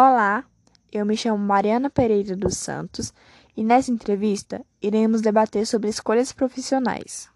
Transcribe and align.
Olá, 0.00 0.44
eu 0.92 1.04
me 1.04 1.16
chamo 1.16 1.44
Mariana 1.44 1.90
Pereira 1.90 2.36
dos 2.36 2.56
Santos 2.56 3.12
e 3.56 3.64
nessa 3.64 3.90
entrevista 3.90 4.64
iremos 4.80 5.20
debater 5.20 5.66
sobre 5.66 5.90
escolhas 5.90 6.30
profissionais. 6.30 7.28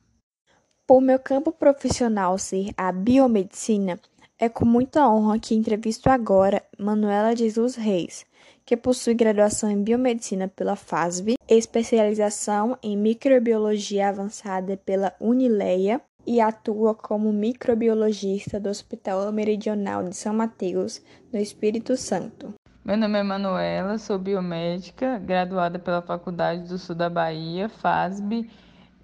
Por 0.86 1.00
meu 1.00 1.18
campo 1.18 1.50
profissional 1.50 2.38
ser 2.38 2.72
a 2.76 2.92
biomedicina, 2.92 3.98
é 4.38 4.48
com 4.48 4.64
muita 4.64 5.08
honra 5.08 5.40
que 5.40 5.56
entrevisto 5.56 6.08
agora 6.08 6.62
Manuela 6.78 7.34
Jesus 7.34 7.74
Reis, 7.74 8.24
que 8.64 8.76
possui 8.76 9.14
graduação 9.14 9.68
em 9.68 9.82
biomedicina 9.82 10.46
pela 10.46 10.76
FASB, 10.76 11.34
especialização 11.48 12.78
em 12.80 12.96
microbiologia 12.96 14.08
avançada 14.08 14.76
pela 14.76 15.12
Unileia 15.18 16.00
e 16.26 16.40
atua 16.40 16.94
como 16.94 17.32
microbiologista 17.32 18.60
do 18.60 18.68
Hospital 18.68 19.30
Meridional 19.32 20.04
de 20.04 20.16
São 20.16 20.34
Mateus, 20.34 21.02
no 21.32 21.38
Espírito 21.38 21.96
Santo. 21.96 22.54
Meu 22.84 22.96
nome 22.96 23.18
é 23.18 23.22
Manuela, 23.22 23.96
sou 23.96 24.18
biomédica, 24.18 25.18
graduada 25.18 25.78
pela 25.78 26.02
Faculdade 26.02 26.68
do 26.68 26.78
Sul 26.78 26.96
da 26.96 27.08
Bahia, 27.08 27.68
FASB. 27.68 28.50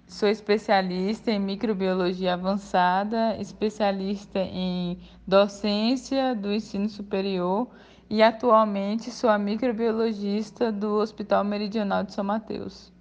Sou 0.05 0.27
especialista 0.27 1.31
em 1.31 1.39
microbiologia 1.39 2.33
avançada, 2.33 3.37
especialista 3.39 4.39
em 4.39 4.99
docência 5.25 6.35
do 6.35 6.51
ensino 6.51 6.89
superior 6.89 7.69
e 8.09 8.23
atualmente 8.23 9.11
sou 9.11 9.29
a 9.29 9.37
microbiologista 9.37 10.71
do 10.71 10.95
Hospital 10.95 11.43
Meridional 11.43 12.03
de 12.03 12.13
São 12.13 12.23
Mateus. 12.23 12.91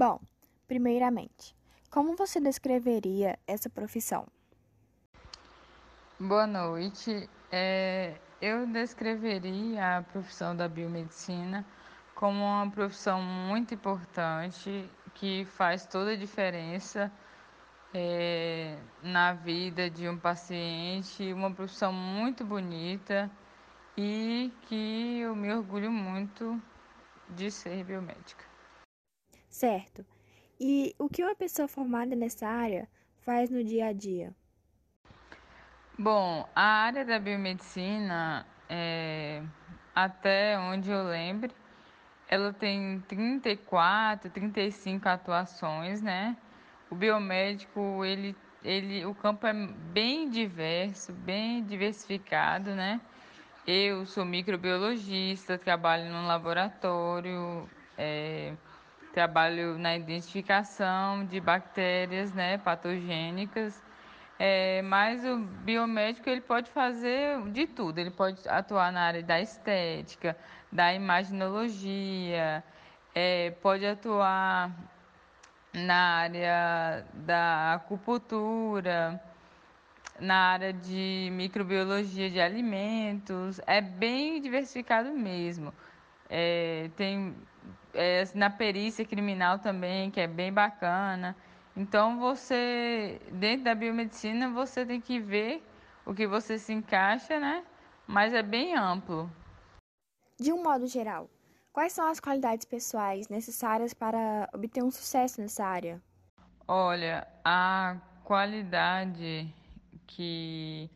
Bom, 0.00 0.18
primeiramente, 0.66 1.54
como 1.90 2.16
você 2.16 2.40
descreveria 2.40 3.38
essa 3.46 3.68
profissão? 3.68 4.26
Boa 6.18 6.46
noite. 6.46 7.28
É, 7.52 8.14
eu 8.40 8.66
descreveria 8.66 9.98
a 9.98 10.02
profissão 10.02 10.56
da 10.56 10.66
biomedicina 10.66 11.66
como 12.14 12.42
uma 12.42 12.70
profissão 12.70 13.20
muito 13.20 13.74
importante 13.74 14.90
que 15.16 15.44
faz 15.44 15.84
toda 15.84 16.12
a 16.12 16.16
diferença 16.16 17.12
é, 17.92 18.78
na 19.02 19.34
vida 19.34 19.90
de 19.90 20.08
um 20.08 20.16
paciente, 20.16 21.30
uma 21.30 21.50
profissão 21.50 21.92
muito 21.92 22.42
bonita 22.42 23.30
e 23.98 24.50
que 24.62 25.18
eu 25.20 25.36
me 25.36 25.52
orgulho 25.52 25.92
muito 25.92 26.58
de 27.28 27.50
ser 27.50 27.84
biomédica. 27.84 28.49
Certo. 29.50 30.06
E 30.58 30.94
o 30.98 31.08
que 31.08 31.22
uma 31.24 31.34
pessoa 31.34 31.66
formada 31.66 32.14
nessa 32.14 32.46
área 32.46 32.88
faz 33.18 33.50
no 33.50 33.62
dia 33.64 33.86
a 33.86 33.92
dia? 33.92 34.34
Bom, 35.98 36.48
a 36.54 36.62
área 36.62 37.04
da 37.04 37.18
biomedicina, 37.18 38.46
é, 38.68 39.42
até 39.94 40.58
onde 40.58 40.90
eu 40.90 41.02
lembro, 41.02 41.52
ela 42.28 42.52
tem 42.52 43.00
34, 43.08 44.30
35 44.30 45.08
atuações, 45.08 46.00
né? 46.00 46.36
O 46.88 46.94
biomédico, 46.94 48.04
ele, 48.04 48.36
ele, 48.64 49.04
o 49.04 49.14
campo 49.14 49.46
é 49.46 49.52
bem 49.52 50.30
diverso, 50.30 51.12
bem 51.12 51.62
diversificado, 51.64 52.74
né? 52.74 53.00
Eu 53.66 54.06
sou 54.06 54.24
microbiologista, 54.24 55.58
trabalho 55.58 56.10
no 56.10 56.26
laboratório, 56.26 57.68
é, 57.98 58.54
trabalho 59.12 59.78
na 59.78 59.96
identificação 59.96 61.24
de 61.24 61.40
bactérias 61.40 62.32
né, 62.32 62.58
patogênicas, 62.58 63.82
é, 64.38 64.80
mas 64.82 65.24
o 65.24 65.38
biomédico 65.38 66.28
ele 66.30 66.40
pode 66.40 66.70
fazer 66.70 67.42
de 67.50 67.66
tudo, 67.66 67.98
ele 67.98 68.10
pode 68.10 68.48
atuar 68.48 68.90
na 68.92 69.02
área 69.02 69.22
da 69.22 69.40
estética, 69.40 70.36
da 70.72 70.94
imaginologia, 70.94 72.64
é, 73.14 73.50
pode 73.62 73.84
atuar 73.84 74.70
na 75.72 76.16
área 76.18 77.04
da 77.12 77.74
acupuntura, 77.74 79.20
na 80.18 80.52
área 80.52 80.72
de 80.72 81.30
microbiologia 81.32 82.30
de 82.30 82.40
alimentos, 82.40 83.60
é 83.66 83.80
bem 83.80 84.40
diversificado 84.40 85.10
mesmo. 85.10 85.72
É, 86.28 86.90
tem 86.96 87.34
é, 87.94 88.24
na 88.34 88.50
perícia 88.50 89.04
criminal 89.04 89.58
também, 89.58 90.10
que 90.10 90.20
é 90.20 90.26
bem 90.26 90.52
bacana. 90.52 91.36
Então 91.76 92.18
você, 92.18 93.20
dentro 93.32 93.64
da 93.64 93.74
biomedicina, 93.74 94.50
você 94.50 94.84
tem 94.84 95.00
que 95.00 95.18
ver 95.18 95.62
o 96.04 96.14
que 96.14 96.26
você 96.26 96.58
se 96.58 96.72
encaixa, 96.72 97.38
né? 97.38 97.64
Mas 98.06 98.34
é 98.34 98.42
bem 98.42 98.74
amplo. 98.76 99.30
De 100.38 100.52
um 100.52 100.62
modo 100.62 100.86
geral, 100.86 101.30
quais 101.72 101.92
são 101.92 102.08
as 102.08 102.18
qualidades 102.18 102.64
pessoais 102.64 103.28
necessárias 103.28 103.94
para 103.94 104.48
obter 104.52 104.82
um 104.82 104.90
sucesso 104.90 105.40
nessa 105.40 105.64
área? 105.64 106.02
Olha, 106.66 107.26
a 107.44 107.96
qualidade 108.24 109.52
que 110.06 110.90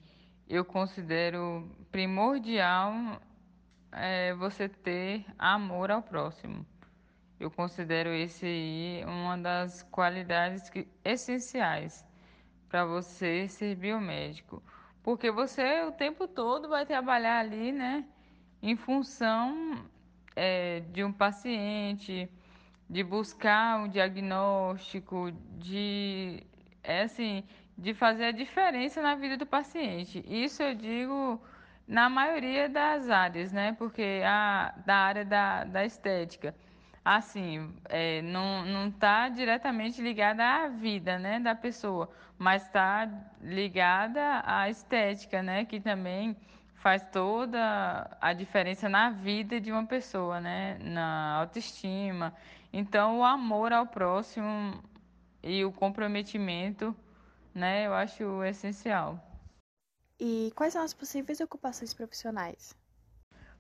eu 0.49 0.65
considero 0.65 1.69
primordial 1.91 3.21
é 3.95 4.35
você 4.35 4.69
ter 4.69 5.25
amor 5.39 5.91
ao 5.91 6.03
próximo. 6.03 6.67
Eu 7.39 7.51
considero 7.51 8.11
esse 8.11 8.47
aí 8.47 9.05
uma 9.07 9.37
das 9.37 9.83
qualidades 9.85 10.69
que, 10.71 10.89
essenciais 11.05 12.05
para 12.69 12.85
você 12.85 13.49
ser 13.49 13.77
biomédico. 13.77 14.63
Porque 15.03 15.31
você 15.31 15.83
o 15.83 15.93
tempo 15.93 16.27
todo 16.27 16.69
vai 16.69 16.87
trabalhar 16.87 17.39
ali, 17.39 17.73
né? 17.73 18.05
Em 18.63 18.77
função 18.77 19.85
é, 20.35 20.81
de 20.81 21.05
um 21.05 21.13
paciente, 21.13 22.29
de 22.89 23.03
buscar 23.03 23.81
um 23.81 23.89
diagnóstico, 23.89 25.31
de, 25.59 26.43
é 26.83 27.03
assim, 27.03 27.45
de 27.77 27.93
fazer 27.95 28.27
a 28.27 28.33
diferença 28.33 29.03
na 29.03 29.15
vida 29.15 29.37
do 29.37 29.47
paciente. 29.47 30.25
Isso 30.27 30.63
eu 30.63 30.75
digo 30.75 31.41
na 31.87 32.09
maioria 32.09 32.69
das 32.69 33.11
áreas, 33.11 33.53
né? 33.53 33.75
Porque 33.79 34.23
a 34.25 34.75
da 34.85 34.97
área 34.97 35.25
da, 35.25 35.65
da 35.65 35.85
estética 35.85 36.55
assim, 37.05 37.71
é, 37.85 38.23
não 38.23 38.89
está 38.89 39.29
diretamente 39.29 40.01
ligada 40.01 40.43
à 40.43 40.69
vida 40.69 41.19
né, 41.19 41.39
da 41.39 41.55
pessoa, 41.55 42.09
mas 42.39 42.63
está 42.65 43.07
ligada 43.43 44.43
à 44.47 44.71
estética, 44.71 45.43
né, 45.43 45.67
que 45.67 45.79
também 45.79 46.35
faz 46.77 47.03
toda 47.13 48.17
a 48.21 48.33
diferença 48.33 48.89
na 48.89 49.11
vida 49.11 49.61
de 49.61 49.71
uma 49.71 49.85
pessoa, 49.85 50.41
né, 50.41 50.79
na 50.81 51.35
autoestima. 51.37 52.35
Então, 52.73 53.19
o 53.19 53.25
amor 53.25 53.73
ao 53.73 53.87
próximo 53.87 54.83
e 55.43 55.65
o 55.65 55.73
comprometimento, 55.73 56.97
né, 57.55 57.87
eu 57.87 57.95
acho 57.95 58.43
essencial. 58.45 59.19
E 60.27 60.51
quais 60.57 60.73
são 60.73 60.83
as 60.83 60.95
possíveis 60.95 61.39
ocupações 61.41 61.93
profissionais? 61.93 62.75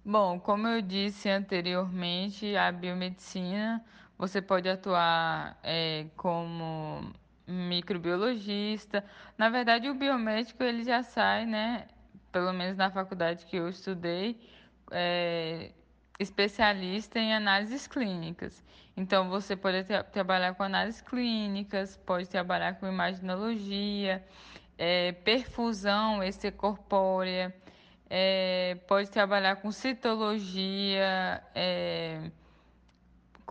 Bom, 0.03 0.41
como 0.41 0.67
eu 0.67 0.81
disse 0.81 1.29
anteriormente, 1.29 2.57
a 2.57 2.73
biomedicina 2.73 3.85
você 4.17 4.41
pode 4.41 4.67
atuar 4.67 5.59
é, 5.63 6.07
como 6.17 7.13
microbiologista. 7.47 9.05
Na 9.37 9.51
verdade, 9.51 9.91
o 9.91 9.95
biomédico 9.95 10.63
ele 10.63 10.85
já 10.85 11.03
sai, 11.03 11.45
né? 11.45 11.87
Pelo 12.33 12.51
menos 12.55 12.79
na 12.79 12.91
faculdade 12.91 13.45
que 13.45 13.57
eu 13.57 13.69
estudei, 13.69 14.41
é, 14.91 15.71
especialista 16.19 17.19
em 17.19 17.35
análises 17.35 17.87
clínicas. 17.87 18.65
Então, 18.97 19.29
você 19.29 19.55
pode 19.55 19.85
tra 19.85 20.03
trabalhar 20.03 20.55
com 20.55 20.63
análises 20.63 21.03
clínicas, 21.03 21.99
pode 22.07 22.27
trabalhar 22.27 22.81
com 22.81 22.87
imaginologia, 22.87 24.25
é, 24.78 25.12
perfusão 25.12 26.22
extracorpórea 26.22 27.54
é, 28.09 28.76
pode 28.86 29.10
trabalhar 29.10 29.56
com 29.56 29.72
citologia, 29.72 31.42
é, 31.54 32.30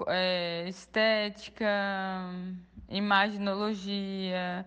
é, 0.07 0.65
estética, 0.69 1.67
imaginologia. 2.89 4.65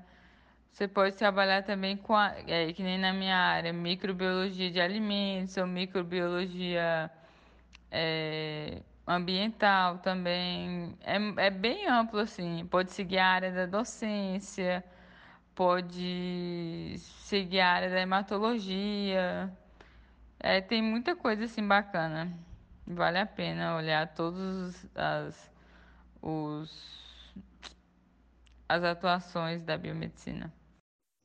Você 0.70 0.86
pode 0.86 1.16
trabalhar 1.16 1.62
também 1.62 1.96
com, 1.96 2.14
a, 2.14 2.34
é, 2.46 2.72
que 2.72 2.82
nem 2.82 2.98
na 2.98 3.12
minha 3.12 3.36
área, 3.36 3.72
microbiologia 3.72 4.70
de 4.70 4.80
alimentos 4.80 5.56
ou 5.56 5.66
microbiologia 5.66 7.10
é, 7.90 8.82
ambiental 9.06 9.98
também. 9.98 10.94
É, 11.02 11.46
é 11.46 11.50
bem 11.50 11.86
amplo, 11.86 12.20
assim. 12.20 12.66
Pode 12.66 12.92
seguir 12.92 13.18
a 13.18 13.26
área 13.26 13.52
da 13.52 13.66
docência, 13.66 14.84
pode 15.56 16.96
seguir 16.98 17.60
a 17.60 17.70
área 17.70 17.90
da 17.90 17.98
hematologia. 17.98 19.50
É, 20.38 20.60
tem 20.60 20.82
muita 20.82 21.16
coisa 21.16 21.44
assim 21.44 21.66
bacana. 21.66 22.38
Vale 22.86 23.18
a 23.18 23.26
pena 23.26 23.74
olhar 23.74 24.14
todos 24.14 24.86
as, 24.94 25.50
os, 26.22 27.34
as 28.68 28.84
atuações 28.84 29.62
da 29.62 29.76
biomedicina. 29.76 30.52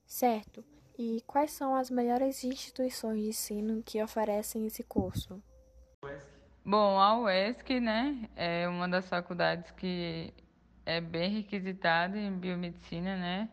Certo. 0.08 0.64
E 0.98 1.22
quais 1.28 1.52
são 1.52 1.76
as 1.76 1.90
melhores 1.90 2.44
instituições 2.44 3.22
de 3.22 3.28
ensino 3.30 3.84
que 3.84 4.02
oferecem 4.02 4.66
esse 4.66 4.84
curso? 4.84 5.44
Bom, 6.64 7.00
a 7.00 7.20
UESC, 7.20 7.80
né, 7.80 8.30
é 8.36 8.68
uma 8.68 8.88
das 8.88 9.08
faculdades 9.10 9.72
que 9.72 10.34
é 10.86 11.02
bem 11.02 11.30
requisitada 11.30 12.18
em 12.18 12.32
biomedicina, 12.38 13.18
né, 13.18 13.50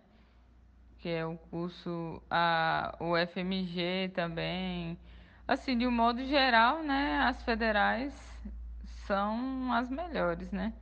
que 0.98 1.08
é 1.08 1.24
o 1.24 1.36
curso, 1.50 2.22
a 2.30 2.96
UFMG 3.00 4.10
também. 4.14 4.98
Assim, 5.46 5.76
de 5.78 5.86
um 5.86 5.90
modo 5.90 6.24
geral, 6.26 6.82
né, 6.82 7.20
as 7.22 7.42
federais 7.42 8.12
são 9.06 9.72
as 9.72 9.88
melhores, 9.88 10.50
né. 10.52 10.72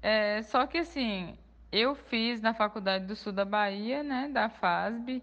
É, 0.00 0.42
só 0.42 0.66
que 0.66 0.78
assim, 0.78 1.36
eu 1.70 1.94
fiz 1.94 2.40
na 2.40 2.54
Faculdade 2.54 3.06
do 3.06 3.16
Sul 3.16 3.32
da 3.32 3.44
Bahia, 3.44 4.02
né, 4.02 4.28
da 4.28 4.48
FASB, 4.48 5.22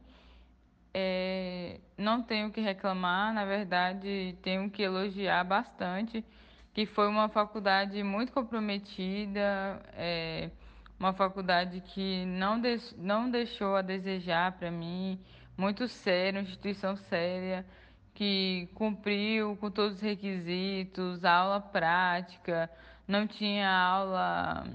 é, 0.93 1.79
não 1.97 2.21
tenho 2.21 2.51
que 2.51 2.61
reclamar, 2.61 3.33
na 3.33 3.45
verdade, 3.45 4.37
tenho 4.41 4.69
que 4.69 4.81
elogiar 4.81 5.43
bastante, 5.43 6.25
que 6.73 6.85
foi 6.85 7.07
uma 7.07 7.29
faculdade 7.29 8.01
muito 8.03 8.31
comprometida, 8.31 9.81
é, 9.93 10.49
uma 10.99 11.13
faculdade 11.13 11.81
que 11.81 12.25
não, 12.25 12.59
de, 12.59 12.79
não 12.97 13.29
deixou 13.29 13.75
a 13.75 13.81
desejar 13.81 14.53
para 14.53 14.69
mim, 14.69 15.19
muito 15.57 15.87
séria, 15.87 16.39
uma 16.39 16.43
instituição 16.43 16.95
séria, 16.95 17.65
que 18.13 18.67
cumpriu 18.75 19.55
com 19.57 19.71
todos 19.71 19.95
os 19.95 20.01
requisitos, 20.01 21.23
aula 21.23 21.61
prática, 21.61 22.69
não 23.07 23.25
tinha 23.25 23.69
aula 23.69 24.65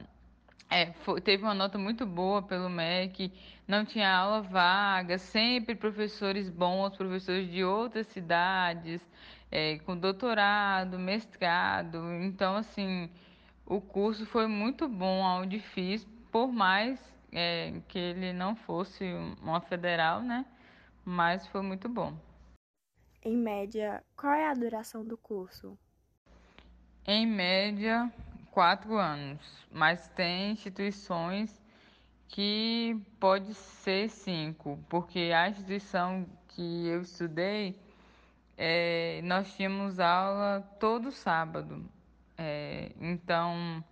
é, 0.75 0.93
foi, 1.05 1.21
teve 1.21 1.43
uma 1.45 1.55
nota 1.55 1.79
muito 1.79 2.05
boa 2.05 2.43
pelo 2.43 2.69
MEC, 2.69 3.33
não 3.67 3.85
tinha 3.85 4.13
aula 4.13 4.43
vaga, 4.43 5.19
sempre 5.19 5.75
professores 5.75 6.49
bons, 6.51 6.97
professores 6.97 7.49
de 7.51 7.63
outras 7.63 8.07
cidades, 8.09 9.01
é, 9.53 9.79
com 9.81 9.97
doutorado, 9.97 10.99
mestrado. 10.99 11.99
Então, 12.23 12.57
assim, 12.57 13.09
o 13.65 13.81
curso 13.81 14.27
foi 14.27 14.47
muito 14.49 14.89
bom 14.89 15.21
onde 15.21 15.61
fiz, 15.61 16.05
por 16.35 16.51
mais 16.51 16.99
é, 17.31 17.81
que 17.87 17.97
ele 17.97 18.33
não 18.33 18.57
fosse 18.57 19.05
uma 19.41 19.61
federal, 19.61 20.21
né? 20.21 20.45
Mas 21.05 21.47
foi 21.47 21.63
muito 21.63 21.89
bom. 21.89 22.13
Em 23.23 23.37
média, 23.37 24.03
qual 24.17 24.33
é 24.33 24.49
a 24.49 24.53
duração 24.53 25.05
do 25.05 25.17
curso? 25.17 25.79
Em 27.07 27.25
média, 27.25 28.13
quatro 28.51 28.97
anos, 28.97 29.65
mas 29.71 30.09
tem 30.09 30.51
instituições 30.51 31.63
que 32.27 33.01
pode 33.21 33.55
ser 33.55 34.09
cinco, 34.09 34.77
porque 34.89 35.31
a 35.33 35.49
instituição 35.49 36.27
que 36.49 36.89
eu 36.89 37.03
estudei, 37.03 37.79
é, 38.57 39.21
nós 39.23 39.55
tínhamos 39.55 40.01
aula 40.01 40.63
todo 40.81 41.13
sábado. 41.13 41.89
É, 42.37 42.91
então, 43.01 43.85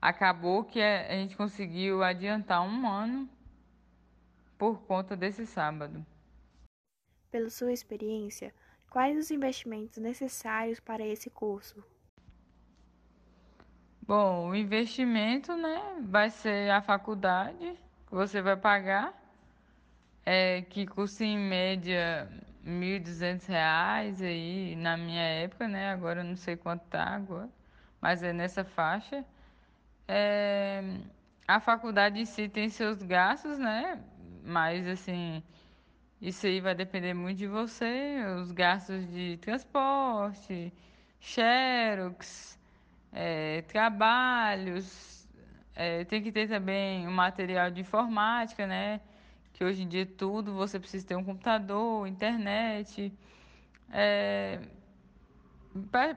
acabou 0.00 0.64
que 0.64 0.80
a 0.80 1.12
gente 1.12 1.36
conseguiu 1.36 2.02
adiantar 2.02 2.62
um 2.62 2.88
ano 2.88 3.28
por 4.56 4.80
conta 4.82 5.16
desse 5.16 5.46
sábado. 5.46 6.04
Pela 7.30 7.50
sua 7.50 7.72
experiência, 7.72 8.52
quais 8.90 9.16
os 9.16 9.30
investimentos 9.30 9.98
necessários 9.98 10.80
para 10.80 11.06
esse 11.06 11.30
curso? 11.30 11.84
Bom, 14.02 14.48
o 14.48 14.56
investimento, 14.56 15.54
né, 15.54 15.98
vai 16.02 16.30
ser 16.30 16.70
a 16.70 16.82
faculdade 16.82 17.78
que 18.06 18.14
você 18.14 18.42
vai 18.42 18.56
pagar, 18.56 19.14
é, 20.26 20.62
que 20.62 20.84
custa 20.86 21.24
em 21.24 21.38
média 21.38 22.28
R$ 22.64 22.70
1.200 22.70 24.20
aí 24.20 24.74
na 24.76 24.96
minha 24.96 25.22
época, 25.22 25.68
né? 25.68 25.92
Agora 25.92 26.20
eu 26.20 26.24
não 26.24 26.36
sei 26.36 26.56
quanto 26.56 26.82
tá 26.86 27.04
agora, 27.04 27.48
mas 28.00 28.22
é 28.22 28.32
nessa 28.32 28.64
faixa. 28.64 29.24
É, 30.12 30.82
a 31.46 31.60
faculdade 31.60 32.18
em 32.18 32.24
si 32.24 32.48
tem 32.48 32.68
seus 32.68 33.00
gastos, 33.00 33.58
né? 33.60 34.02
Mas 34.44 34.88
assim, 34.88 35.40
isso 36.20 36.46
aí 36.46 36.60
vai 36.60 36.74
depender 36.74 37.14
muito 37.14 37.38
de 37.38 37.46
você, 37.46 38.16
os 38.40 38.50
gastos 38.50 39.06
de 39.12 39.36
transporte, 39.36 40.72
xerox, 41.20 42.58
é, 43.12 43.62
trabalhos, 43.62 45.28
é, 45.76 46.04
tem 46.04 46.20
que 46.20 46.32
ter 46.32 46.48
também 46.48 47.06
um 47.06 47.12
material 47.12 47.70
de 47.70 47.80
informática, 47.82 48.66
né? 48.66 49.00
Que 49.52 49.62
hoje 49.62 49.82
em 49.84 49.88
dia 49.88 50.04
tudo 50.04 50.54
você 50.54 50.80
precisa 50.80 51.06
ter 51.06 51.14
um 51.14 51.22
computador, 51.24 52.08
internet. 52.08 53.12
É, 53.92 54.58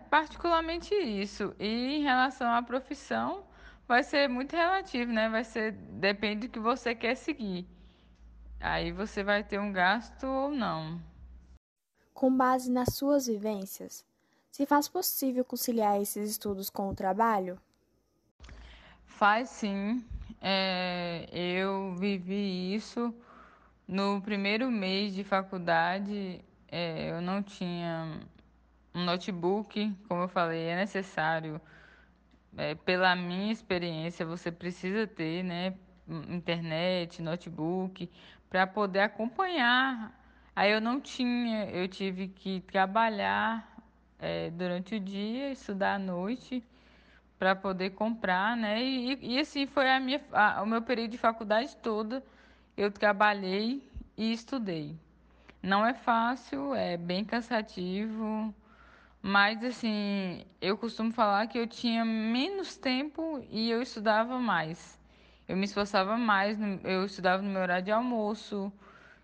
particularmente 0.09 0.95
isso. 0.95 1.55
E 1.59 1.97
em 1.97 2.01
relação 2.01 2.51
à 2.51 2.63
profissão, 2.63 3.52
vai 3.87 4.03
ser 4.03 4.27
muito 4.27 4.55
relativo, 4.55 5.11
né? 5.11 5.29
Vai 5.29 5.43
ser 5.43 5.71
depende 5.71 6.47
do 6.47 6.51
que 6.51 6.59
você 6.59 6.95
quer 6.95 7.15
seguir. 7.15 7.67
Aí 8.59 8.91
você 8.91 9.23
vai 9.23 9.43
ter 9.43 9.59
um 9.59 9.71
gasto 9.71 10.25
ou 10.25 10.51
não. 10.51 11.01
Com 12.13 12.35
base 12.35 12.71
nas 12.71 12.95
suas 12.95 13.27
vivências, 13.27 14.05
se 14.49 14.65
faz 14.65 14.87
possível 14.87 15.43
conciliar 15.43 15.99
esses 16.01 16.29
estudos 16.29 16.69
com 16.69 16.89
o 16.89 16.95
trabalho? 16.95 17.59
Faz 19.05 19.49
sim. 19.49 20.03
É, 20.39 21.27
eu 21.31 21.95
vivi 21.95 22.73
isso 22.73 23.13
no 23.87 24.21
primeiro 24.21 24.69
mês 24.71 25.13
de 25.13 25.23
faculdade. 25.23 26.43
É, 26.67 27.11
eu 27.11 27.21
não 27.21 27.43
tinha 27.43 28.19
um 28.93 29.03
notebook, 29.03 29.93
como 30.07 30.23
eu 30.23 30.27
falei, 30.27 30.67
é 30.67 30.75
necessário. 30.75 31.59
É, 32.57 32.75
pela 32.75 33.15
minha 33.15 33.51
experiência, 33.51 34.25
você 34.25 34.51
precisa 34.51 35.07
ter, 35.07 35.43
né, 35.43 35.73
internet, 36.29 37.21
notebook, 37.21 38.09
para 38.49 38.67
poder 38.67 38.99
acompanhar. 38.99 40.11
Aí 40.55 40.71
eu 40.71 40.79
não 40.79 41.01
tinha, 41.01 41.65
eu 41.71 41.87
tive 41.87 42.27
que 42.27 42.61
trabalhar 42.61 43.67
é, 44.19 44.51
durante 44.51 44.95
o 44.95 44.99
dia, 44.99 45.51
estudar 45.51 45.95
à 45.95 45.99
noite 45.99 46.63
para 47.39 47.55
poder 47.55 47.89
comprar, 47.91 48.55
né? 48.55 48.81
E, 48.81 49.35
e 49.35 49.39
assim 49.39 49.65
foi 49.65 49.89
a 49.89 49.99
minha, 49.99 50.21
a, 50.31 50.61
o 50.61 50.65
meu 50.65 50.81
período 50.81 51.11
de 51.11 51.17
faculdade 51.17 51.75
todo. 51.77 52.21
Eu 52.77 52.91
trabalhei 52.91 53.81
e 54.15 54.31
estudei. 54.31 54.95
Não 55.61 55.85
é 55.85 55.93
fácil, 55.93 56.73
é 56.75 56.97
bem 56.97 57.25
cansativo, 57.25 58.53
mas 59.25 59.63
assim, 59.63 60.45
eu 60.59 60.77
costumo 60.77 61.13
falar 61.13 61.47
que 61.47 61.57
eu 61.57 61.65
tinha 61.65 62.03
menos 62.03 62.75
tempo 62.75 63.41
e 63.49 63.71
eu 63.71 63.81
estudava 63.81 64.37
mais. 64.37 64.99
Eu 65.47 65.55
me 65.55 65.63
esforçava 65.63 66.17
mais, 66.17 66.57
eu 66.83 67.05
estudava 67.05 67.41
no 67.41 67.49
meu 67.49 67.61
horário 67.61 67.85
de 67.85 67.91
almoço, 67.91 68.71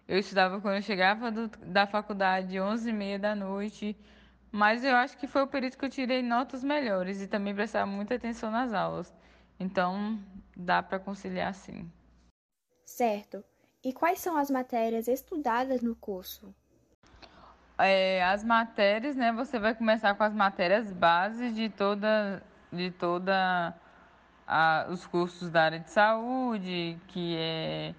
eu 0.07 0.17
estudava 0.17 0.61
quando 0.61 0.75
eu 0.75 0.81
chegava 0.81 1.29
do, 1.29 1.49
da 1.65 1.85
faculdade, 1.85 2.55
11h30 2.55 3.19
da 3.19 3.35
noite, 3.35 3.93
mas 4.49 4.85
eu 4.85 4.95
acho 4.95 5.17
que 5.17 5.27
foi 5.27 5.41
o 5.41 5.47
período 5.47 5.77
que 5.77 5.83
eu 5.83 5.89
tirei 5.89 6.23
notas 6.23 6.63
melhores 6.63 7.21
e 7.21 7.27
também 7.27 7.53
prestava 7.53 7.85
muita 7.85 8.15
atenção 8.15 8.49
nas 8.49 8.71
aulas. 8.71 9.13
Então, 9.59 10.17
dá 10.55 10.81
para 10.81 10.97
conciliar 10.97 11.53
sim. 11.53 11.91
Certo. 12.85 13.43
E 13.83 13.91
quais 13.91 14.19
são 14.19 14.37
as 14.37 14.49
matérias 14.49 15.09
estudadas 15.09 15.81
no 15.81 15.93
curso? 15.93 16.55
É, 17.79 18.21
as 18.25 18.43
matérias, 18.43 19.15
né? 19.15 19.31
Você 19.31 19.57
vai 19.57 19.73
começar 19.73 20.13
com 20.13 20.23
as 20.23 20.33
matérias 20.33 20.91
bases 20.91 21.55
de 21.55 21.69
toda, 21.69 22.43
de 22.73 22.91
toda 22.91 23.73
a, 24.45 24.85
os 24.89 25.07
cursos 25.07 25.49
da 25.49 25.63
área 25.63 25.79
de 25.79 25.89
saúde, 25.89 26.97
que 27.07 27.37
é, 27.37 27.95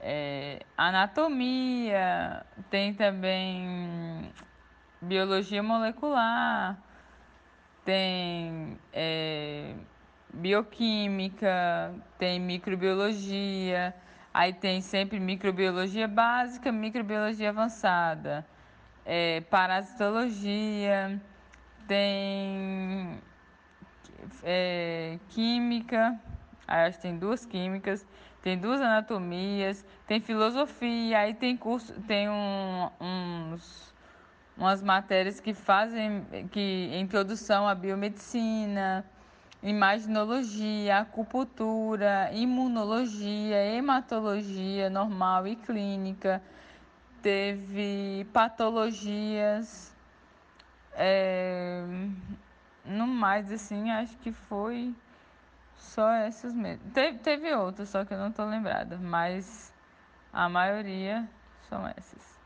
é 0.00 0.60
anatomia, 0.76 2.44
tem 2.70 2.92
também 2.92 4.32
biologia 5.00 5.62
molecular, 5.62 6.76
tem 7.84 8.78
é, 8.92 9.74
bioquímica, 10.32 11.94
tem 12.18 12.40
microbiologia, 12.40 13.94
aí 14.32 14.52
tem 14.52 14.80
sempre 14.80 15.20
microbiologia 15.20 16.08
básica, 16.08 16.72
microbiologia 16.72 17.50
avançada, 17.50 18.44
é, 19.04 19.40
parasitologia, 19.42 21.20
tem 21.86 23.18
é, 24.42 25.18
química, 25.30 26.18
acho 26.66 26.96
que 26.98 27.02
tem 27.02 27.18
duas 27.18 27.44
químicas, 27.44 28.06
tem 28.42 28.58
duas 28.58 28.80
anatomias, 28.80 29.84
tem 30.06 30.20
filosofia, 30.20 31.18
aí 31.20 31.34
tem 31.34 31.56
curso, 31.56 31.92
tem 32.02 32.28
um, 32.28 32.88
uns 33.00 33.94
umas 34.56 34.82
matérias 34.82 35.40
que 35.40 35.52
fazem 35.52 36.24
que 36.52 36.90
introdução 36.94 37.66
à 37.66 37.74
biomedicina, 37.74 39.04
imaginologia, 39.62 40.98
acupuntura, 40.98 42.30
imunologia, 42.32 43.56
hematologia 43.74 44.88
normal 44.88 45.46
e 45.46 45.56
clínica. 45.56 46.42
Teve 47.24 48.26
patologias. 48.34 49.90
É, 50.92 51.82
no 52.84 53.06
mais, 53.06 53.50
assim, 53.50 53.90
acho 53.90 54.14
que 54.18 54.30
foi 54.30 54.94
só 55.74 56.08
essas 56.10 56.52
mesmo. 56.52 56.90
Teve, 56.90 57.18
teve 57.18 57.52
outras, 57.54 57.88
só 57.88 58.04
que 58.04 58.12
eu 58.12 58.18
não 58.18 58.30
tô 58.30 58.44
lembrada, 58.44 58.98
mas 58.98 59.72
a 60.32 60.48
maioria 60.50 61.26
são 61.68 61.88
essas. 61.88 62.38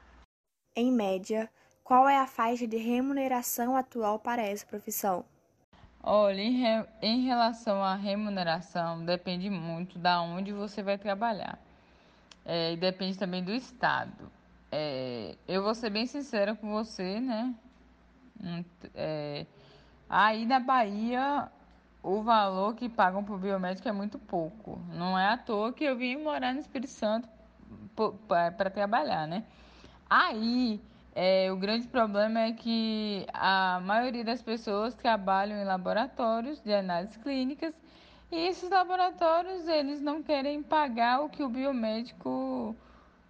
Em 0.77 0.93
média, 0.93 1.51
qual 1.83 2.09
é 2.09 2.17
a 2.17 2.27
faixa 2.27 2.67
de 2.67 2.77
remuneração 2.77 3.77
atual 3.77 4.21
para 4.21 4.43
essa 4.43 4.65
profissão? 4.65 5.25
Olha, 6.01 6.41
em, 6.41 6.53
re, 6.53 6.87
em 7.03 7.25
relação 7.25 7.83
à 7.83 7.97
remuneração, 7.97 9.05
depende 9.05 9.51
muito 9.51 9.99
da 9.99 10.23
onde 10.23 10.53
você 10.53 10.85
vai 10.85 10.97
trabalhar. 10.97 11.59
É, 12.45 12.73
e 12.73 12.77
depende 12.77 13.19
também 13.19 13.43
do 13.43 13.53
estado. 13.53 14.38
É, 14.71 15.37
eu 15.47 15.63
vou 15.63 15.75
ser 15.75 15.91
bem 15.91 16.07
sincera 16.07 16.55
com 16.55 16.71
você, 16.71 17.21
né? 17.21 17.55
É, 18.95 19.47
aí 20.09 20.45
na 20.45 20.61
Bahia, 20.61 21.51
o 22.03 22.23
valor 22.23 22.75
que 22.75 22.89
pagam 22.89 23.25
por 23.25 23.39
biomédico 23.39 23.89
é 23.89 23.93
muito 23.93 24.19
pouco. 24.19 24.79
Não 24.93 25.19
é 25.19 25.29
à 25.29 25.39
toa 25.39 25.73
que 25.73 25.85
eu 25.85 25.97
vim 25.97 26.17
morar 26.17 26.53
no 26.53 26.61
Espírito 26.61 26.91
Santo 26.91 27.29
para 28.27 28.71
trabalhar, 28.71 29.27
né? 29.27 29.45
Aí, 30.09 30.81
é, 31.15 31.51
o 31.51 31.57
grande 31.57 31.89
problema 31.89 32.41
é 32.41 32.53
que 32.53 33.27
a 33.33 33.81
maioria 33.83 34.25
das 34.25 34.43
pessoas 34.43 34.95
trabalham 34.95 35.59
em 35.59 35.65
laboratórios 35.65 36.61
de 36.63 36.73
análises 36.73 37.17
clínicas 37.17 37.75
e 38.31 38.37
esses 38.37 38.71
laboratórios 38.71 39.67
eles 39.67 40.01
não 40.01 40.23
querem 40.23 40.63
pagar 40.63 41.21
o 41.21 41.29
que 41.29 41.43
o 41.43 41.49
biomédico 41.49 42.77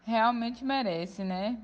realmente 0.09 0.65
merece, 0.65 1.23
né? 1.23 1.59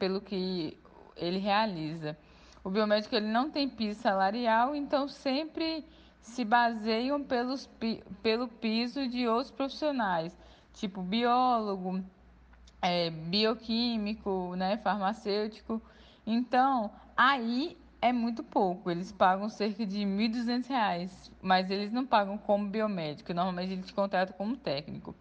Pelo 0.00 0.20
que 0.20 0.76
ele 1.16 1.38
realiza. 1.38 2.18
O 2.64 2.70
biomédico 2.70 3.14
ele 3.14 3.28
não 3.28 3.50
tem 3.50 3.68
piso 3.68 4.00
salarial, 4.00 4.74
então 4.74 5.06
sempre 5.06 5.84
se 6.20 6.44
baseiam 6.44 7.22
pelos, 7.22 7.70
pelo 8.20 8.48
piso 8.48 9.06
de 9.06 9.28
outros 9.28 9.52
profissionais, 9.52 10.36
tipo 10.74 11.00
biólogo, 11.00 12.02
é, 12.82 13.10
bioquímico, 13.10 14.56
né, 14.56 14.76
farmacêutico. 14.78 15.80
Então, 16.26 16.90
aí 17.16 17.78
é 18.02 18.12
muito 18.12 18.42
pouco. 18.42 18.90
Eles 18.90 19.12
pagam 19.12 19.48
cerca 19.48 19.86
de 19.86 20.00
R$ 20.00 20.04
1.200, 20.04 21.30
mas 21.40 21.70
eles 21.70 21.92
não 21.92 22.04
pagam 22.04 22.36
como 22.36 22.68
biomédico. 22.68 23.32
Normalmente 23.32 23.72
eles 23.72 23.90
contratam 23.92 24.36
como 24.36 24.56
técnico. 24.56 25.14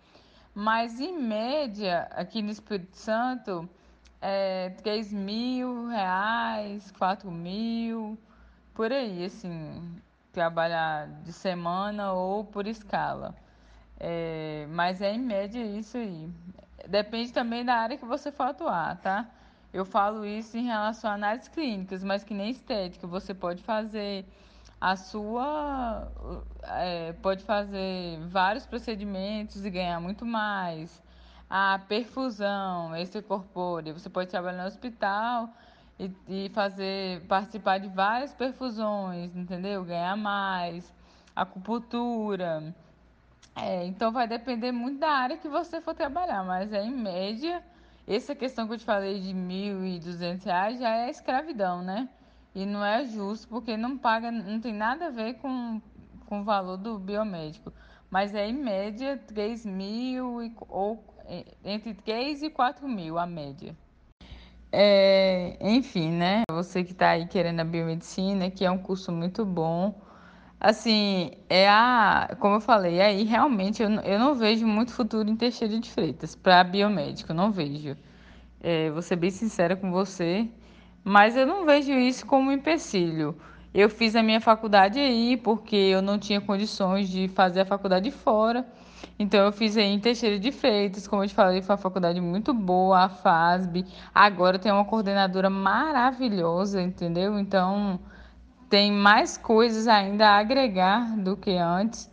Mas, 0.59 0.99
em 0.99 1.15
média, 1.15 2.07
aqui 2.15 2.41
no 2.41 2.49
Espírito 2.49 2.97
Santo, 2.97 3.69
é 4.19 4.73
R$ 4.83 5.03
mil 5.11 5.87
reais, 5.87 6.91
R$ 6.99 7.29
mil, 7.29 8.17
por 8.73 8.91
aí, 8.91 9.25
assim, 9.25 10.01
trabalhar 10.33 11.09
de 11.23 11.31
semana 11.31 12.11
ou 12.13 12.43
por 12.43 12.65
escala. 12.65 13.35
É, 13.99 14.65
mas 14.71 14.99
é 14.99 15.13
em 15.13 15.19
média 15.19 15.63
isso 15.63 15.95
aí. 15.95 16.27
Depende 16.87 17.31
também 17.31 17.63
da 17.63 17.75
área 17.75 17.95
que 17.95 18.05
você 18.05 18.31
for 18.31 18.47
atuar, 18.47 18.97
tá? 18.97 19.29
Eu 19.71 19.85
falo 19.85 20.25
isso 20.25 20.57
em 20.57 20.63
relação 20.63 21.11
a 21.11 21.13
análises 21.13 21.49
clínicas, 21.49 22.03
mas 22.03 22.23
que 22.23 22.33
nem 22.33 22.49
estética. 22.49 23.05
Você 23.05 23.31
pode 23.31 23.61
fazer 23.61 24.25
a 24.79 24.95
sua. 24.95 26.11
É, 26.63 27.13
pode 27.13 27.43
fazer 27.43 28.19
vários 28.27 28.65
procedimentos 28.65 29.65
e 29.65 29.69
ganhar 29.69 29.99
muito 29.99 30.25
mais. 30.25 31.01
A 31.49 31.79
perfusão 31.87 32.95
extracorpórea. 32.95 33.93
Você 33.93 34.09
pode 34.09 34.29
trabalhar 34.29 34.63
no 34.63 34.67
hospital 34.67 35.49
e, 35.99 36.11
e 36.27 36.49
fazer. 36.49 37.21
participar 37.27 37.79
de 37.79 37.87
várias 37.89 38.33
perfusões, 38.33 39.35
entendeu? 39.35 39.83
Ganhar 39.83 40.17
mais. 40.17 40.93
Acupuntura 41.35 42.73
é, 43.57 43.85
então 43.85 44.11
vai 44.11 44.27
depender 44.27 44.71
muito 44.71 44.99
da 44.99 45.09
área 45.09 45.37
que 45.37 45.47
você 45.47 45.81
for 45.81 45.95
trabalhar, 45.95 46.43
mas 46.43 46.71
é 46.71 46.83
em 46.83 46.91
média, 46.91 47.63
essa 48.07 48.35
questão 48.35 48.67
que 48.67 48.73
eu 48.73 48.77
te 48.77 48.85
falei 48.85 49.19
de 49.19 49.29
R$ 49.29 49.33
1.200 49.33 50.77
já 50.77 50.95
é 50.95 51.09
escravidão, 51.09 51.81
né? 51.81 52.07
E 52.57 52.65
não 52.65 52.83
é 52.83 53.05
justo, 53.05 53.47
porque 53.47 53.77
não 53.77 53.97
paga, 53.97 54.31
não 54.31 54.59
tem 54.59 54.73
nada 54.73 55.07
a 55.07 55.09
ver 55.11 55.35
com, 55.35 55.81
com 56.25 56.41
o 56.41 56.43
valor 56.43 56.77
do 56.77 56.97
biomédico. 56.97 57.71
Mas 58.09 58.33
é 58.33 58.47
em 58.47 58.53
média 58.53 59.17
3 59.27 59.65
mil 59.65 60.51
ou 60.67 61.03
é, 61.25 61.45
entre 61.63 61.93
3 61.93 62.43
e 62.43 62.49
4 62.49 62.87
mil 62.87 63.19
a 63.19 63.25
média. 63.27 63.75
É, 64.71 65.57
enfim, 65.61 66.11
né? 66.11 66.41
Você 66.51 66.83
que 66.83 66.93
está 66.93 67.11
aí 67.11 67.27
querendo 67.27 67.59
a 67.59 67.63
biomedicina, 67.63 68.49
que 68.49 68.65
é 68.65 68.71
um 68.71 68.77
curso 68.77 69.11
muito 69.11 69.45
bom 69.45 69.93
Assim, 70.59 71.31
é 71.49 71.69
a. 71.69 72.35
Como 72.39 72.55
eu 72.55 72.61
falei, 72.61 72.99
aí 72.99 73.23
realmente 73.23 73.83
eu, 73.83 73.89
eu 74.01 74.19
não 74.19 74.33
vejo 74.33 74.65
muito 74.65 74.91
futuro 74.91 75.29
em 75.29 75.35
Teixeira 75.35 75.79
de 75.79 75.89
Freitas 75.91 76.35
para 76.35 76.63
biomédico, 76.63 77.31
não 77.33 77.51
vejo. 77.51 77.95
É, 78.59 78.89
vou 78.89 79.03
ser 79.03 79.17
bem 79.17 79.29
sincera 79.29 79.75
com 79.75 79.91
você, 79.91 80.49
mas 81.07 81.37
eu 81.37 81.47
não 81.47 81.65
vejo 81.65 81.93
isso 81.93 82.25
como 82.25 82.49
um 82.49 82.51
empecilho. 82.51 83.33
Eu 83.73 83.89
fiz 83.89 84.13
a 84.13 84.21
minha 84.21 84.41
faculdade 84.41 84.99
aí 84.99 85.37
porque 85.37 85.73
eu 85.73 86.01
não 86.01 86.19
tinha 86.19 86.41
condições 86.41 87.07
de 87.07 87.29
fazer 87.29 87.61
a 87.61 87.65
faculdade 87.65 88.11
fora. 88.11 88.67
Então 89.17 89.45
eu 89.45 89.53
fiz 89.53 89.77
aí 89.77 89.85
em 89.85 89.99
Teixeira 90.01 90.37
de 90.37 90.51
Freitas, 90.51 91.07
como 91.07 91.23
eu 91.23 91.27
te 91.29 91.33
falei, 91.33 91.61
foi 91.61 91.75
uma 91.75 91.81
faculdade 91.81 92.19
muito 92.19 92.53
boa, 92.53 93.05
a 93.05 93.09
FASB. 93.09 93.85
Agora 94.13 94.59
tem 94.59 94.69
uma 94.69 94.83
coordenadora 94.83 95.49
maravilhosa, 95.49 96.81
entendeu? 96.81 97.39
Então 97.39 98.01
tem 98.69 98.91
mais 98.91 99.37
coisas 99.37 99.87
ainda 99.87 100.27
a 100.27 100.39
agregar 100.39 101.15
do 101.17 101.37
que 101.37 101.51
antes. 101.51 102.11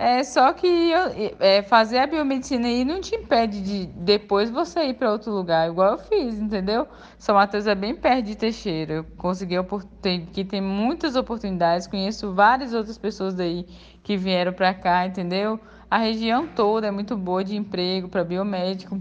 É 0.00 0.22
só 0.22 0.52
que 0.52 0.92
é, 1.40 1.60
fazer 1.62 1.98
a 1.98 2.06
biomedicina 2.06 2.68
aí 2.68 2.84
não 2.84 3.00
te 3.00 3.16
impede 3.16 3.60
de 3.60 3.86
depois 3.86 4.48
você 4.48 4.84
ir 4.84 4.94
para 4.94 5.10
outro 5.10 5.32
lugar, 5.32 5.68
igual 5.68 5.94
eu 5.94 5.98
fiz, 5.98 6.38
entendeu? 6.38 6.86
São 7.18 7.34
Mateus 7.34 7.66
é 7.66 7.74
bem 7.74 7.96
perto 7.96 8.26
de 8.26 8.36
Teixeira. 8.36 8.94
Eu 8.94 9.04
consegui 9.16 9.56
tem, 10.00 10.24
que 10.24 10.44
tem 10.44 10.60
muitas 10.60 11.16
oportunidades, 11.16 11.88
conheço 11.88 12.32
várias 12.32 12.72
outras 12.72 12.96
pessoas 12.96 13.34
daí 13.34 13.66
que 14.04 14.16
vieram 14.16 14.52
para 14.52 14.72
cá, 14.72 15.04
entendeu? 15.04 15.58
A 15.90 15.98
região 15.98 16.46
toda 16.46 16.86
é 16.86 16.90
muito 16.92 17.16
boa 17.16 17.42
de 17.42 17.56
emprego 17.56 18.08
para 18.08 18.22
biomédico 18.22 19.00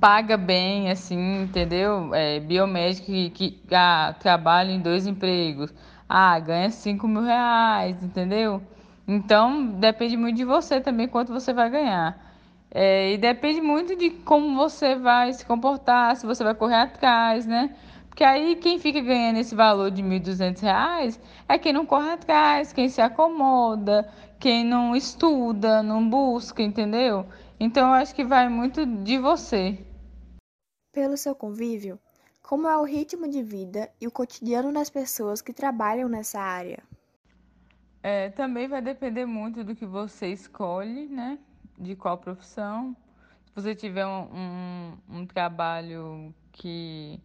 paga 0.00 0.36
bem, 0.36 0.90
assim, 0.90 1.42
entendeu? 1.42 2.12
É, 2.12 2.40
biomédico 2.40 3.06
que, 3.06 3.30
que 3.30 3.60
ah, 3.72 4.12
trabalha 4.18 4.72
em 4.72 4.80
dois 4.80 5.06
empregos, 5.06 5.72
ah, 6.08 6.36
ganha 6.40 6.70
5 6.70 7.06
mil 7.06 7.22
reais, 7.22 8.02
entendeu? 8.02 8.60
Então, 9.06 9.66
depende 9.66 10.16
muito 10.16 10.36
de 10.36 10.44
você 10.44 10.80
também 10.80 11.08
quanto 11.08 11.32
você 11.32 11.52
vai 11.52 11.68
ganhar. 11.68 12.32
É, 12.70 13.12
e 13.12 13.18
depende 13.18 13.60
muito 13.60 13.94
de 13.94 14.10
como 14.10 14.56
você 14.56 14.94
vai 14.94 15.32
se 15.32 15.44
comportar, 15.44 16.16
se 16.16 16.24
você 16.24 16.42
vai 16.42 16.54
correr 16.54 16.76
atrás, 16.76 17.46
né? 17.46 17.76
Porque 18.08 18.24
aí 18.24 18.56
quem 18.56 18.78
fica 18.78 19.00
ganhando 19.00 19.38
esse 19.38 19.54
valor 19.54 19.90
de 19.90 20.02
R$ 20.02 20.20
1.200 20.20 21.18
é 21.48 21.58
quem 21.58 21.72
não 21.72 21.84
corre 21.86 22.10
atrás, 22.12 22.72
quem 22.72 22.88
se 22.88 23.00
acomoda, 23.00 24.08
quem 24.38 24.64
não 24.64 24.94
estuda, 24.94 25.82
não 25.82 26.08
busca, 26.08 26.62
entendeu? 26.62 27.26
Então 27.58 27.88
eu 27.88 27.94
acho 27.94 28.14
que 28.14 28.24
vai 28.24 28.48
muito 28.48 28.84
de 28.86 29.18
você 29.18 29.78
pelo 30.92 31.16
seu 31.16 31.34
convívio, 31.34 31.98
como 32.42 32.68
é 32.68 32.76
o 32.76 32.84
ritmo 32.84 33.26
de 33.26 33.42
vida 33.42 33.90
e 33.98 34.06
o 34.06 34.10
cotidiano 34.10 34.70
das 34.70 34.90
pessoas 34.90 35.40
que 35.40 35.52
trabalham 35.52 36.06
nessa 36.06 36.38
área? 36.38 36.82
É, 38.02 38.30
também 38.30 38.66
vai 38.68 38.82
depender 38.82 39.26
muito 39.26 39.62
do 39.62 39.74
que 39.76 39.86
você 39.86 40.28
escolhe, 40.28 41.06
né? 41.06 41.38
De 41.78 41.94
qual 41.94 42.18
profissão. 42.18 42.96
Se 43.44 43.52
você 43.54 43.74
tiver 43.74 44.06
um, 44.06 44.28
um, 44.34 44.98
um 45.20 45.26
trabalho 45.26 46.34
que 46.50 47.20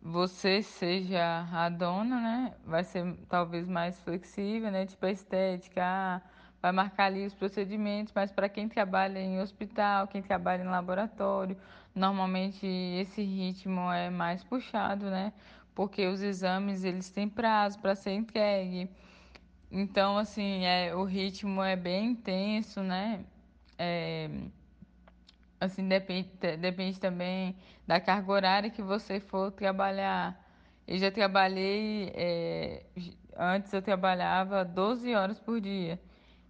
você 0.00 0.62
seja 0.62 1.46
a 1.52 1.68
dona, 1.68 2.20
né? 2.20 2.54
Vai 2.64 2.84
ser 2.84 3.16
talvez 3.28 3.68
mais 3.68 4.00
flexível, 4.00 4.70
né? 4.70 4.86
Tipo 4.86 5.06
a 5.06 5.10
estética, 5.10 5.82
ah, 5.84 6.22
vai 6.62 6.72
marcar 6.72 7.06
ali 7.06 7.26
os 7.26 7.34
procedimentos, 7.34 8.12
mas 8.14 8.32
para 8.32 8.48
quem 8.48 8.68
trabalha 8.68 9.18
em 9.18 9.40
hospital, 9.40 10.08
quem 10.08 10.22
trabalha 10.22 10.62
em 10.62 10.68
laboratório, 10.68 11.56
normalmente 11.94 12.66
esse 12.66 13.22
ritmo 13.22 13.92
é 13.92 14.08
mais 14.10 14.42
puxado, 14.44 15.10
né? 15.10 15.32
Porque 15.74 16.06
os 16.06 16.22
exames 16.22 16.82
eles 16.84 17.10
têm 17.10 17.28
prazo 17.28 17.78
para 17.78 17.94
ser 17.94 18.12
entregue. 18.12 18.90
Então, 19.70 20.16
assim, 20.18 20.64
é, 20.64 20.94
o 20.94 21.04
ritmo 21.04 21.62
é 21.62 21.76
bem 21.76 22.12
intenso, 22.12 22.82
né? 22.82 23.24
É, 23.78 24.28
assim, 25.60 25.86
depende, 25.88 26.30
depende 26.58 26.98
também 27.00 27.56
da 27.86 28.00
carga 28.00 28.32
horária 28.32 28.70
que 28.70 28.82
você 28.82 29.20
for 29.20 29.50
trabalhar. 29.52 30.44
Eu 30.86 30.98
já 30.98 31.10
trabalhei, 31.10 32.12
é, 32.14 32.86
antes 33.36 33.72
eu 33.72 33.82
trabalhava 33.82 34.64
12 34.64 35.14
horas 35.14 35.38
por 35.38 35.60
dia. 35.60 36.00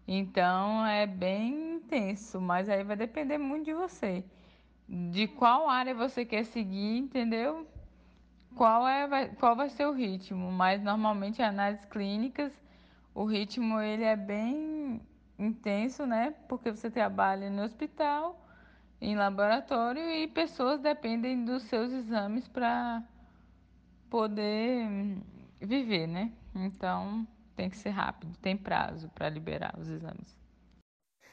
Então 0.06 0.86
é 0.86 1.06
bem 1.06 1.76
intenso, 1.76 2.40
mas 2.40 2.68
aí 2.68 2.84
vai 2.84 2.96
depender 2.96 3.38
muito 3.38 3.66
de 3.66 3.74
você. 3.74 4.24
de 4.88 5.28
qual 5.28 5.68
área 5.70 5.94
você 5.94 6.24
quer 6.24 6.44
seguir, 6.44 6.98
entendeu? 6.98 7.66
Qual, 8.54 8.86
é, 8.86 9.06
vai, 9.06 9.28
qual 9.36 9.56
vai 9.56 9.68
ser 9.70 9.86
o 9.86 9.92
ritmo, 9.92 10.50
mas 10.52 10.82
normalmente 10.82 11.42
análises 11.42 11.84
clínicas, 11.86 12.52
o 13.18 13.24
ritmo 13.24 13.80
ele 13.80 14.04
é 14.04 14.14
bem 14.14 15.02
intenso, 15.36 16.06
né? 16.06 16.36
Porque 16.48 16.70
você 16.70 16.88
trabalha 16.88 17.50
no 17.50 17.64
hospital, 17.64 18.40
em 19.00 19.16
laboratório 19.16 20.08
e 20.08 20.28
pessoas 20.28 20.80
dependem 20.80 21.44
dos 21.44 21.64
seus 21.64 21.90
exames 21.90 22.46
para 22.46 23.02
poder 24.08 24.86
viver, 25.60 26.06
né? 26.06 26.32
Então 26.54 27.26
tem 27.56 27.68
que 27.68 27.76
ser 27.76 27.90
rápido, 27.90 28.38
tem 28.38 28.56
prazo 28.56 29.08
para 29.08 29.28
liberar 29.28 29.74
os 29.76 29.88
exames. 29.88 30.36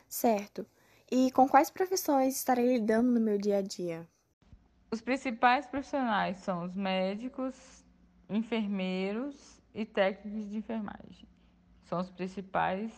Certo. 0.10 0.66
E 1.12 1.32
com 1.34 1.48
quais 1.48 1.70
profissões 1.70 2.36
estarei 2.36 2.78
lidando 2.78 3.12
no 3.12 3.20
meu 3.20 3.38
dia 3.38 3.60
a 3.60 3.62
dia? 3.62 4.08
Os 4.90 5.02
principais 5.02 5.68
profissionais 5.68 6.38
são 6.38 6.64
os 6.64 6.76
médicos, 6.76 7.86
enfermeiros 8.28 9.62
e 9.72 9.86
técnicos 9.86 10.50
de 10.50 10.58
enfermagem. 10.58 11.35
São 11.86 12.00
os 12.00 12.10
principais. 12.10 12.92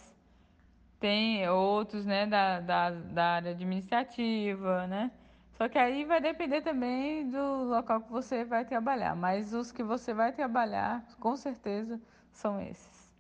Tem 0.99 1.47
outros, 1.49 2.05
né, 2.05 2.25
da, 2.25 2.59
da, 2.59 2.89
da 2.89 3.25
área 3.35 3.51
administrativa, 3.51 4.87
né? 4.87 5.11
Só 5.57 5.67
que 5.67 5.77
aí 5.77 6.05
vai 6.05 6.21
depender 6.21 6.61
também 6.61 7.29
do 7.29 7.63
local 7.63 8.01
que 8.01 8.11
você 8.11 8.43
vai 8.43 8.65
trabalhar. 8.65 9.15
Mas 9.15 9.53
os 9.53 9.71
que 9.71 9.83
você 9.83 10.13
vai 10.13 10.31
trabalhar, 10.31 11.03
com 11.19 11.35
certeza, 11.35 11.99
são 12.31 12.59
esses. 12.61 13.11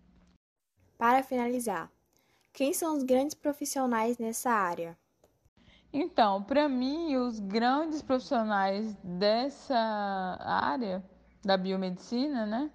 Para 0.97 1.21
finalizar, 1.23 1.91
quem 2.53 2.73
são 2.73 2.95
os 2.95 3.03
grandes 3.03 3.35
profissionais 3.35 4.17
nessa 4.17 4.51
área? 4.51 4.97
Então, 5.91 6.43
para 6.43 6.67
mim, 6.67 7.15
os 7.15 7.39
grandes 7.39 8.01
profissionais 8.01 8.95
dessa 9.03 9.77
área 10.39 11.03
da 11.43 11.55
biomedicina, 11.55 12.45
né, 12.45 12.71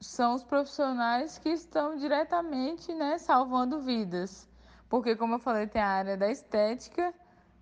são 0.00 0.34
os 0.34 0.44
profissionais 0.44 1.38
que 1.38 1.48
estão 1.48 1.96
diretamente, 1.96 2.94
né, 2.94 3.18
salvando 3.18 3.80
vidas. 3.80 4.48
Porque, 4.88 5.16
como 5.16 5.34
eu 5.34 5.38
falei, 5.38 5.66
tem 5.66 5.82
a 5.82 5.88
área 5.88 6.16
da 6.16 6.30
estética, 6.30 7.12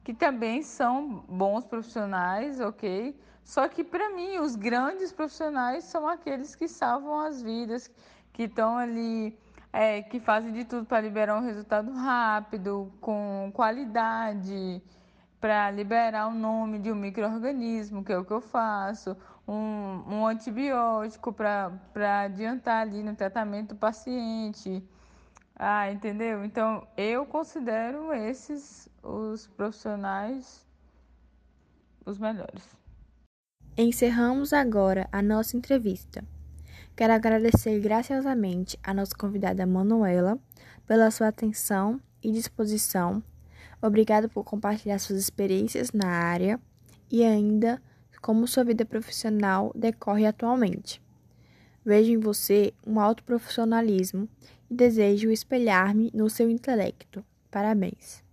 que 0.02 0.12
também 0.12 0.62
são 0.62 1.24
bons 1.28 1.64
profissionais, 1.64 2.60
ok? 2.60 3.18
Só 3.42 3.68
que, 3.68 3.82
para 3.82 4.10
mim, 4.10 4.38
os 4.38 4.56
grandes 4.56 5.12
profissionais 5.12 5.84
são 5.84 6.08
aqueles 6.08 6.54
que 6.54 6.68
salvam 6.68 7.18
as 7.20 7.40
vidas, 7.40 7.90
que 8.32 8.44
estão 8.44 8.76
ali 8.76 9.38
é, 9.72 10.02
que 10.02 10.20
fazem 10.20 10.52
de 10.52 10.64
tudo 10.64 10.86
para 10.86 11.00
liberar 11.00 11.36
um 11.36 11.44
resultado 11.44 11.90
rápido, 11.92 12.92
com 13.00 13.50
qualidade, 13.52 14.82
para 15.40 15.70
liberar 15.70 16.28
o 16.28 16.34
nome 16.34 16.78
de 16.78 16.92
um 16.92 16.94
microorganismo, 16.94 18.04
que 18.04 18.12
é 18.12 18.18
o 18.18 18.24
que 18.24 18.30
eu 18.30 18.40
faço, 18.40 19.16
um, 19.46 20.02
um 20.08 20.26
antibiótico 20.26 21.32
para 21.32 22.22
adiantar 22.22 22.82
ali 22.82 23.02
no 23.02 23.14
tratamento 23.14 23.70
do 23.70 23.76
paciente. 23.76 24.82
Ah, 25.56 25.90
entendeu? 25.90 26.44
Então, 26.44 26.86
eu 26.96 27.24
considero 27.26 28.12
esses 28.12 28.88
os 29.02 29.46
profissionais 29.46 30.66
os 32.04 32.18
melhores. 32.18 32.62
Encerramos 33.76 34.52
agora 34.52 35.08
a 35.10 35.22
nossa 35.22 35.56
entrevista. 35.56 36.24
Quero 36.96 37.12
agradecer 37.12 37.80
graciosamente 37.80 38.78
a 38.82 38.94
nossa 38.94 39.14
convidada 39.16 39.66
Manuela 39.66 40.38
pela 40.86 41.10
sua 41.10 41.28
atenção 41.28 42.00
e 42.22 42.30
disposição. 42.30 43.22
Obrigado 43.82 44.28
por 44.28 44.44
compartilhar 44.44 44.98
suas 44.98 45.18
experiências 45.18 45.90
na 45.92 46.06
área 46.08 46.60
e 47.11 47.24
ainda 47.24 47.83
como 48.24 48.48
sua 48.48 48.64
vida 48.64 48.87
profissional 48.87 49.70
decorre 49.74 50.24
atualmente. 50.24 50.98
Vejo 51.84 52.10
em 52.10 52.16
você 52.16 52.72
um 52.87 52.98
alto 52.98 53.22
profissionalismo 53.22 54.26
e 54.70 54.74
desejo 54.74 55.30
espelhar-me 55.30 56.10
no 56.14 56.30
seu 56.30 56.48
intelecto. 56.48 57.22
Parabéns. 57.50 58.23